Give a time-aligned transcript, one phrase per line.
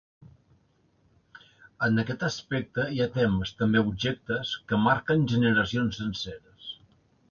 [1.89, 6.79] En aquest aspecte hi ha temes, també objectes, que marquen generacions senceres.